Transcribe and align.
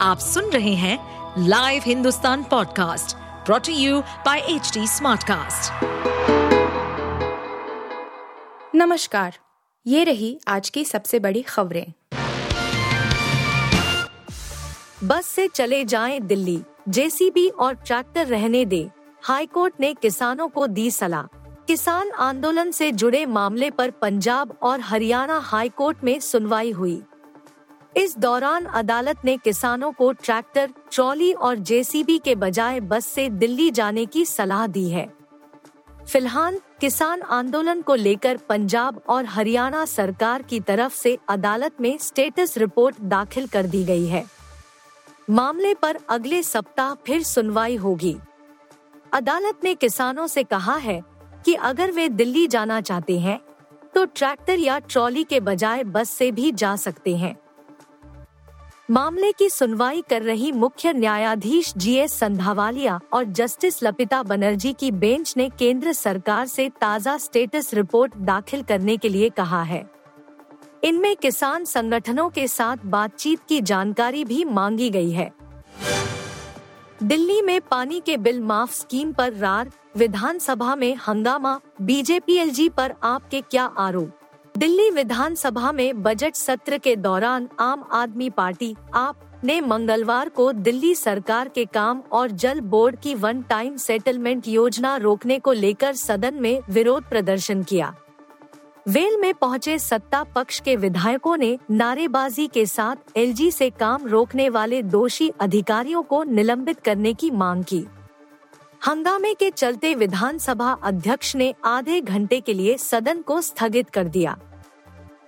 आप 0.00 0.18
सुन 0.18 0.44
रहे 0.44 0.74
हैं 0.74 0.98
live 1.38 1.82
Hindustan 1.86 2.42
podcast 2.44 3.16
brought to 3.46 3.72
you 3.72 4.00
by 4.00 4.38
H 4.38 4.78
Smartcast. 4.78 5.72
नमस्कार, 8.74 9.38
ये 9.86 10.04
रही 10.04 10.40
आज 10.48 10.70
की 10.70 10.84
सबसे 10.84 11.18
बड़ी 11.18 11.42
खबरें। 11.42 11.92
बस 15.04 15.26
से 15.26 15.48
चले 15.48 15.84
जाएँ 15.84 16.20
दिल्ली, 16.20 16.62
जेसीबी 16.88 17.48
और 17.48 17.74
ट्रैक्टर 17.74 18.26
रहने 18.26 18.64
दे। 18.64 18.90
हाईकोर्ट 19.22 19.74
ने 19.80 19.94
किसानों 19.94 20.48
को 20.48 20.66
दी 20.66 20.90
सलाह। 20.90 21.22
किसान 21.68 22.10
आंदोलन 22.10 22.70
से 22.70 22.92
जुड़े 22.92 23.26
मामले 23.26 23.70
पर 23.70 23.90
पंजाब 23.90 24.58
और 24.62 24.80
हरियाणा 24.80 25.38
हाईकोर्ट 25.38 26.04
में 26.04 26.20
सुनवाई 26.20 26.70
हुई। 26.70 27.02
इस 27.96 28.16
दौरान 28.18 28.64
अदालत 28.64 29.24
ने 29.24 29.36
किसानों 29.36 29.90
को 29.92 30.10
ट्रैक्टर, 30.12 30.70
ट्रॉली 30.92 31.32
और 31.32 31.56
जेसीबी 31.58 32.18
के 32.18 32.34
बजाय 32.34 32.80
बस 32.80 33.06
से 33.06 33.28
दिल्ली 33.28 33.70
जाने 33.70 34.04
की 34.06 34.24
सलाह 34.24 34.66
दी 34.66 34.88
है। 34.90 35.06
फ़िलहाल, 36.08 36.60
किसान 36.80 37.22
आंदोलन 37.22 37.80
को 37.82 37.94
लेकर 37.94 38.36
पंजाब 38.48 39.00
और 39.08 39.24
हरियाणा 39.24 39.84
सरकार 39.84 40.42
की 40.42 40.60
तरफ़ 40.60 40.94
से 40.94 41.16
अदालत 41.28 41.80
में 41.80 41.96
स्टेटस 41.98 42.56
रिपोर्ट 42.58 43.00
दाखिल 43.04 43.46
कर 43.46 43.66
दी 43.66 43.82
गई 43.84 44.06
है। 44.06 44.24
मामले 45.30 45.72
पर 45.74 45.98
अगले 46.08 46.42
सप्ताह 46.42 46.94
फिर 47.06 47.22
सुनवाई 47.22 47.76
होगी। 47.76 48.16
अदालत 49.12 49.64
ने 49.64 49.74
किसानों 49.74 50.26
से 50.26 50.42
कहा 50.44 50.76
है 50.76 51.00
कि 51.44 51.54
अगर 51.54 51.92
वे 51.92 52.08
दिल्ली 52.10 52.46
जाना 52.46 52.80
चाहते 52.80 53.18
हैं 53.18 53.40
तो 53.94 54.04
ट्रैक्टर 54.06 54.58
या 54.58 54.78
ट्रॉली 54.78 55.24
के 55.24 55.40
बजाय 55.40 55.84
बस 55.86 56.10
से 56.10 56.30
भी 56.32 56.52
जा 56.52 56.76
सकते 56.76 57.16
हैं। 57.16 57.34
मामले 58.90 59.30
की 59.32 59.48
सुनवाई 59.48 60.02
कर 60.10 60.22
रही 60.22 60.50
मुख्य 60.52 60.92
न्यायाधीश 60.92 61.72
जी 61.76 61.94
एस 61.94 62.12
संधावालिया 62.12 63.00
और 63.12 63.24
जस्टिस 63.24 63.82
लपिता 63.82 64.22
बनर्जी 64.22 64.72
की 64.72 64.90
बेंच 64.90 65.34
ने 65.36 65.48
केंद्र 65.48 65.92
सरकार 65.92 66.46
से 66.46 66.68
ताज़ा 66.80 67.16
स्टेटस 67.18 67.74
रिपोर्ट 67.74 68.16
दाखिल 68.16 68.62
करने 68.62 68.96
के 68.96 69.08
लिए 69.08 69.30
कहा 69.30 69.62
है। 69.62 69.84
इनमें 70.84 71.16
किसान 71.16 71.64
संगठनों 71.64 72.28
के 72.30 72.46
साथ 72.48 72.84
बातचीत 72.84 73.40
की 73.48 73.60
जानकारी 73.60 74.24
भी 74.24 74.44
मांगी 74.44 74.90
गई 74.90 75.10
है। 75.10 75.30
दिल्ली 77.02 77.40
में 77.42 77.60
पानी 77.60 78.00
के 78.00 78.16
बिल 78.16 78.40
माफ़ 78.40 78.74
स्कीम 78.74 79.12
पर 79.12 79.32
रार, 79.32 79.70
विधानसभा 79.96 80.74
में 80.76 80.94
हंगामा 81.08 81.60
बीजेपी 81.82 82.36
एल 82.36 82.68
पर 82.68 82.94
आपके 83.02 83.40
क्या 83.40 83.64
आरोप? 83.64 84.18
दिल्ली 84.56 84.88
विधानसभा 84.90 85.70
में 85.72 86.02
बजट 86.02 86.34
सत्र 86.34 86.76
के 86.78 86.94
दौरान 86.96 87.48
आम 87.60 87.82
आदमी 87.92 88.28
पार्टी, 88.30 88.74
आप 88.94 89.40
ने 89.44 89.60
मंगलवार 89.60 90.28
को 90.28 90.50
दिल्ली 90.52 90.94
सरकार 90.94 91.48
के 91.48 91.64
काम 91.64 92.02
और 92.12 92.30
जल 92.30 92.60
बोर्ड 92.60 92.96
की 92.96 93.14
वन 93.14 93.42
टाइम 93.42 93.76
सेटलमेंट 93.76 94.48
योजना 94.48 94.96
रोकने 94.96 95.38
को 95.38 95.52
लेकर 95.52 95.94
सदन 95.94 96.34
में 96.34 96.60
विरोध 96.70 97.08
प्रदर्शन 97.08 97.62
किया। 97.62 97.94
वेल 98.88 99.16
में 99.20 99.32
पहुँचे 99.34 99.78
सत्ता 99.78 100.22
पक्ष 100.24 100.60
के 100.60 100.76
विधायकों 100.76 101.36
ने 101.36 101.58
नारेबाजी 101.70 102.46
के 102.46 102.64
साथ 102.66 103.16
एलजी 103.16 103.50
से 103.50 103.70
काम 103.70 104.06
रोकने 104.06 104.48
वाले 104.48 104.82
दोषी 104.82 105.28
अधिकारियों 105.40 106.02
को 106.02 106.22
निलंबित 106.24 106.80
करने 106.80 107.14
की 107.14 107.30
मांग 107.30 107.64
की। 107.64 107.84
हंगामे 108.82 109.32
के 109.34 109.50
चलते 109.50 109.94
विधानसभा 109.94 110.70
अध्यक्ष 110.82 111.34
ने 111.36 111.54
आधे 111.64 112.00
घंटे 112.00 112.40
के 112.40 112.54
लिए 112.54 112.76
सदन 112.78 113.22
को 113.22 113.40
स्थगित 113.40 113.90
कर 113.90 114.08
दिया। 114.08 114.36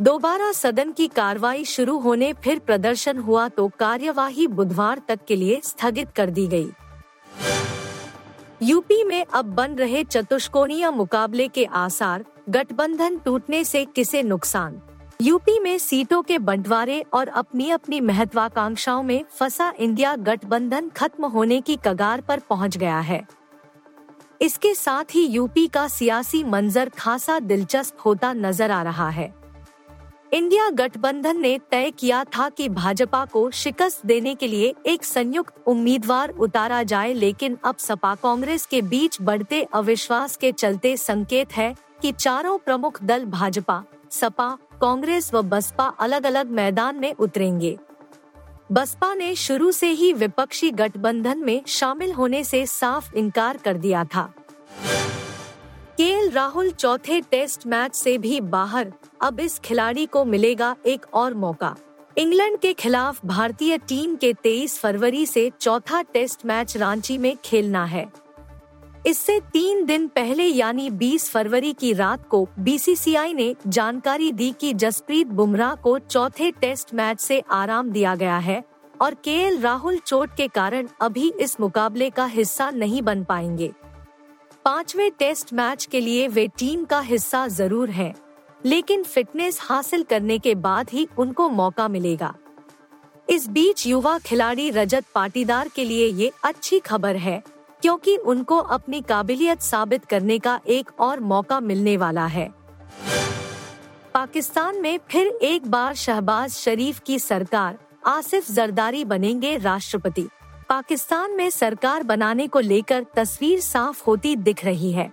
दोबारा 0.00 0.50
सदन 0.52 0.92
की 0.92 1.06
कार्रवाई 1.08 1.64
शुरू 1.64 1.98
होने 1.98 2.32
फिर 2.34 2.58
प्रदर्शन 2.58 3.18
हुआ 3.18 3.48
तो 3.48 3.68
कार्यवाही 3.78 4.46
बुधवार 4.46 5.00
तक 5.08 5.24
के 5.28 5.36
लिए 5.36 5.60
स्थगित 5.64 6.12
कर 6.16 6.30
दी 6.30 6.46
गई। 6.46 6.70
यूपी 8.62 9.02
में 9.04 9.24
अब 9.24 9.44
बन 9.44 9.74
रहे 9.74 10.04
चतुष्कोणीय 10.04 10.90
मुकाबले 10.90 11.48
के 11.48 11.64
आसार, 11.64 12.24
गठबंधन 12.48 13.18
टूटने 13.18 13.62
से 13.64 13.84
किसे 13.84 14.22
नुकसान? 14.22 14.80
यूपी 15.20 15.58
में 15.58 15.76
सीटों 15.78 16.22
के 16.22 16.38
बंटवारे 16.38 17.00
और 17.12 17.28
अपनी 17.28 17.70
अपनी 17.70 18.00
महत्वाकांक्षाओं 18.00 19.02
में 19.02 19.24
फंसा 19.30 19.72
इंडिया 19.78 20.14
गठबंधन 20.16 20.88
खत्म 20.88 21.26
होने 21.26 21.60
की 21.60 21.78
कगार 21.84 22.20
पर 22.20 22.40
पहुँच 22.40 22.76
गया 22.76 22.98
है। 23.00 23.22
इसके 24.42 24.74
साथ 24.74 25.14
ही 25.14 25.24
यूपी 25.26 25.66
का 25.66 25.86
सियासी 25.88 26.42
मंजर 26.44 26.88
खासा 26.88 27.38
दिलचस्प 27.40 27.96
होता 28.04 28.32
नज़र 28.32 28.70
आ 28.70 28.82
रहा 28.82 29.08
है। 29.08 29.32
इंडिया 30.32 30.68
गठबंधन 30.70 31.40
ने 31.40 31.58
तय 31.70 31.90
किया 31.90 32.22
था 32.36 32.48
कि 32.48 32.68
भाजपा 32.68 33.24
को 33.24 33.50
शिकस्त 33.50 34.06
देने 34.06 34.34
के 34.34 34.46
लिए 34.46 34.74
एक 34.86 35.04
संयुक्त 35.04 35.68
उम्मीदवार 35.68 36.30
उतारा 36.30 36.82
जाए, 36.82 37.12
लेकिन 37.12 37.56
अब 37.64 37.76
सपा 37.76 38.14
कांग्रेस 38.14 38.66
के 38.66 38.82
बीच 38.82 39.18
बढ़ते 39.22 39.62
अविश्वास 39.74 40.36
के 40.36 40.52
चलते 40.52 40.96
संकेत 40.96 41.52
है 41.52 41.74
कि 42.02 42.12
चारों 42.12 42.58
प्रमुख 42.58 43.02
दल 43.02 43.24
भाजपा, 43.26 43.82
सपा, 44.10 44.50
कांग्रेस 44.80 45.32
व 45.34 45.42
बसपा 45.42 45.84
अलग 46.00 46.26
अलग 46.26 46.50
मैदान 46.50 46.96
में 46.96 47.12
उतरेंगे। 47.14 47.76
बसपा 48.72 49.14
ने 49.14 49.34
शुरू 49.34 49.72
से 49.72 49.88
ही 49.88 50.12
विपक्षी 50.12 50.70
गठबंधन 50.70 51.38
में 51.38 51.62
शामिल 51.66 52.12
होने 52.12 52.44
से 52.44 52.66
साफ़ 52.66 53.14
इनकार 53.14 53.56
कर 53.56 53.76
दिया 53.76 54.04
था। 54.04 54.34
के 55.98 56.28
राहुल 56.28 56.70
चौथे 56.70 57.20
टेस्ट 57.20 57.66
मैच 57.66 57.94
से 57.94 58.18
भी 58.18 58.40
बाहर, 58.40 58.92
अब 59.22 59.40
इस 59.40 59.58
खिलाड़ी 59.58 60.06
को 60.06 60.24
मिलेगा 60.24 60.76
एक 60.86 61.06
और 61.14 61.34
मौका। 61.34 61.76
इंग्लैंड 62.18 62.58
के 62.58 62.72
खिलाफ 62.72 63.26
भारतीय 63.26 63.78
टीम 63.78 64.16
के 64.16 64.32
23 64.32 64.78
फरवरी 64.78 65.26
से 65.26 65.50
चौथा 65.60 66.02
टेस्ट 66.02 66.46
मैच 66.46 66.76
रांची 66.76 67.18
में 67.18 67.36
खेलना 67.44 67.84
है। 67.84 68.21
इससे 69.06 69.38
तीन 69.52 69.84
दिन 69.84 70.06
पहले 70.08 70.44
यानी 70.44 70.90
20 70.90 71.28
फरवरी 71.30 71.72
की 71.72 71.92
रात 71.92 72.26
को 72.28 72.46
बीसीसीआई 72.58 73.32
ने 73.34 73.54
जानकारी 73.68 74.30
दी 74.32 74.50
कि 74.60 74.72
जसप्रीत 74.74 75.26
बुमराह 75.28 75.74
को 75.74 75.98
चौथे 75.98 76.50
टेस्ट 76.50 76.94
मैच 76.94 77.20
से 77.20 77.40
आराम 77.50 77.90
दिया 77.90 78.14
गया 78.14 78.36
है 78.38 78.62
और 79.00 79.14
के 79.14 79.60
राहुल 79.60 79.98
चोट 79.98 80.36
के 80.36 80.46
कारण 80.48 80.88
अभी 81.00 81.32
इस 81.40 81.58
मुकाबले 81.60 82.10
का 82.10 82.24
हिस्सा 82.26 82.70
नहीं 82.70 83.02
बन 83.02 83.24
पाएँगे। 83.24 83.70
पांचवे 84.64 85.08
टेस्ट 85.10 85.52
मैच 85.52 85.84
के 85.84 86.00
लिए 86.00 86.28
वे 86.28 86.46
टीम 86.58 86.84
का 86.84 87.00
हिस्सा 87.00 87.46
ज़रूर 87.48 87.90
हैं, 87.90 88.14
लेकिन 88.64 89.02
फिटनेस 89.02 89.58
हासिल 89.62 90.02
करने 90.02 90.38
के 90.38 90.54
बाद 90.56 90.90
ही 90.92 91.06
उनको 91.18 91.48
मौका 91.48 91.88
मिलेगा। 91.88 92.34
इस 93.28 93.48
बीच 93.48 93.86
युवा 93.86 94.18
खिलाड़ी 94.18 94.70
रजत 94.70 95.04
पाटीदार 95.14 95.68
के 95.68 95.84
लिए 95.84 96.06
ये 96.06 96.30
अच्छी 96.44 96.78
खबर 96.80 97.16
है। 97.16 97.42
क्योंकि 97.82 98.16
उनको 98.16 98.56
अपनी 98.56 99.00
काबिलियत 99.00 99.62
साबित 99.62 100.04
करने 100.04 100.38
का 100.38 100.60
एक 100.66 100.90
और 101.00 101.20
मौका 101.20 101.60
मिलने 101.60 101.96
वाला 101.96 102.26
है। 102.26 102.48
पाकिस्तान 104.14 104.80
में 104.80 104.98
फिर 105.10 105.26
एक 105.26 105.66
बार 105.66 105.94
शहबाज 105.94 106.50
शरीफ 106.50 107.00
की 107.00 107.18
सरकार, 107.18 107.78
आसिफ 108.06 108.50
जरदारी 108.50 109.04
बनेंगे 109.04 109.56
राष्ट्रपति। 109.56 110.28
पाकिस्तान 110.68 111.32
में 111.32 111.50
सरकार 111.50 112.02
बनाने 112.02 112.46
को 112.46 112.60
लेकर 112.60 113.06
तस्वीर 113.16 113.60
साफ़ 113.60 114.04
होती 114.06 114.36
दिख 114.36 114.64
रही 114.64 114.92
है। 114.92 115.12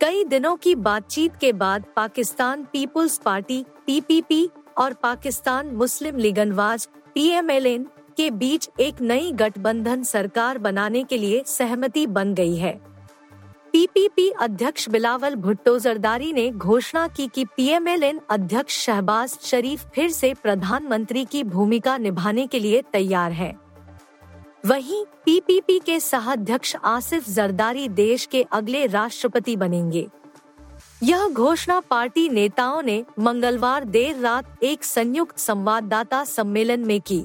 कई 0.00 0.24
दिनों 0.24 0.56
की 0.56 0.74
बातचीत 0.74 1.36
के 1.36 1.52
बाद 1.52 1.84
पाकिस्तान 1.96 2.64
पीपुल्स 2.64 3.18
पार्टी, 3.18 3.64
पीपीपी 3.86 4.48
और 4.78 4.92
पाकिस्तान 4.92 5.66
मुस्लिम 5.66 6.16
लीगनवाज, 6.16 6.88
पीएमएलएन 7.14 7.86
के 8.16 8.30
बीच 8.30 8.68
एक 8.80 9.00
नई 9.00 9.32
गठबंधन 9.32 10.02
सरकार 10.02 10.58
बनाने 10.58 11.04
के 11.04 11.18
लिए 11.18 11.42
सहमति 11.46 12.06
बन 12.06 12.34
गई 12.34 12.56
है। 12.56 12.72
पीपीपी 13.72 14.28
अध्यक्ष 14.30 14.88
बिलावल 14.88 15.34
भुट्टो 15.34 15.78
जरदारी 15.78 16.32
ने 16.32 16.50
घोषणा 16.50 17.08
की 17.08 17.26
कि 17.28 17.44
पीएमएलएन 17.44 18.20
अध्यक्ष 18.30 18.78
शहबाज 18.78 19.38
शरीफ 19.42 19.84
फिर 19.94 20.10
से 20.10 20.34
प्रधानमंत्री 20.34 21.24
की 21.24 21.44
भूमिका 21.44 21.96
निभाने 21.98 22.46
के 22.46 22.58
लिए 22.58 22.82
तैयार 22.92 23.32
है। 23.32 23.54
वहीं 24.66 25.04
पीपीपी 25.24 25.78
के 25.78 26.00
सहाध्यक्ष 26.00 26.76
आसिफ 26.84 27.28
जरदारी 27.30 27.88
देश 27.88 28.26
के 28.26 28.42
अगले 28.52 28.86
राष्ट्रपति 28.86 29.56
बनेंगे। 29.56 30.06
यह 31.02 31.28
घोषणा 31.28 31.80
पार्टी 31.80 32.28
नेताओं 32.28 32.82
ने 32.82 33.04
मंगलवार 33.18 33.84
देर 33.84 34.18
रात 34.18 34.58
एक 34.62 34.84
संयुक्त 34.84 35.38
संवाददाता 35.38 36.24
सम्मेलन 36.24 36.80
में 36.80 37.00
की। 37.00 37.24